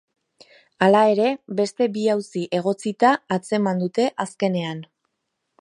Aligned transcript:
Hala 0.85 1.01
ere, 1.15 1.27
beste 1.59 1.89
bi 1.99 2.07
auzi 2.15 2.43
egotzita 2.61 3.13
atzeman 3.39 3.85
dute 3.87 4.09
azkenean. 4.27 4.87